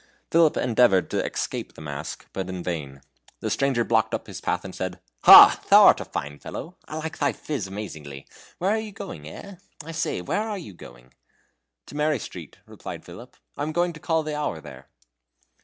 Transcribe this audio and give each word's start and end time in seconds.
Philip 0.31 0.57
endeavored 0.57 1.11
to 1.11 1.23
escape 1.23 1.75
the 1.75 1.81
mask, 1.81 2.25
but 2.33 2.49
in 2.49 2.63
vain. 2.63 3.01
The 3.39 3.51
stranger 3.51 3.83
blocked 3.83 4.15
up 4.15 4.25
his 4.25 4.41
path 4.41 4.65
and 4.65 4.73
said: 4.73 4.99
"Ha! 5.25 5.61
thou 5.69 5.83
art 5.83 5.99
a 6.01 6.05
fine 6.05 6.39
fellow; 6.39 6.75
I 6.87 6.95
like 6.97 7.19
thy 7.19 7.33
phiz 7.33 7.67
amazingly. 7.67 8.25
Where 8.57 8.71
are 8.71 8.79
you 8.79 8.93
going, 8.93 9.29
eh? 9.29 9.57
I 9.85 9.91
say, 9.91 10.19
where 10.21 10.41
are 10.49 10.57
you 10.57 10.73
going?" 10.73 11.13
"To 11.85 11.93
Mary 11.95 12.17
Street," 12.17 12.57
replied 12.65 13.05
Philip. 13.05 13.37
"I 13.55 13.61
am 13.61 13.73
going 13.73 13.93
to 13.93 13.99
call 13.99 14.23
the 14.23 14.35
hour 14.35 14.59
there." 14.59 14.87